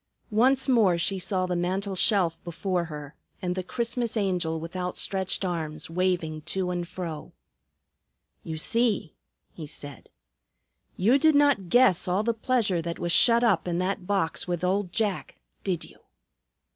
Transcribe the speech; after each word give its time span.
Once 0.31 0.67
more 0.67 0.97
she 0.97 1.19
saw 1.19 1.45
the 1.45 1.55
mantel 1.55 1.95
shelf 1.95 2.43
before 2.43 2.85
her 2.85 3.13
and 3.39 3.53
the 3.53 3.61
Christmas 3.61 4.17
Angel 4.17 4.59
with 4.59 4.75
outstretched 4.75 5.45
arms 5.45 5.91
waving 5.91 6.41
to 6.41 6.71
and 6.71 6.87
fro. 6.87 7.33
"You 8.41 8.57
see!" 8.57 9.13
he 9.51 9.67
said. 9.67 10.09
"You 10.95 11.19
did 11.19 11.35
not 11.35 11.69
guess 11.69 12.07
all 12.07 12.23
the 12.23 12.33
pleasure 12.33 12.81
that 12.81 12.97
was 12.97 13.11
shut 13.11 13.43
up 13.43 13.67
in 13.67 13.77
that 13.77 14.07
box 14.07 14.47
with 14.47 14.63
old 14.63 14.91
Jack, 14.91 15.37
did 15.63 15.83
you?" 15.83 15.99